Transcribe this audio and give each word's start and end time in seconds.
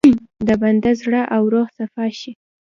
د 0.47 0.49
بنده 0.61 0.91
زړه 1.01 1.21
او 1.35 1.43
روح 1.53 1.67
صفا 1.77 2.05
شي. 2.19 2.31